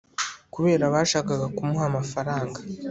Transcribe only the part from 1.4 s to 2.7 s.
kumuha amafaranga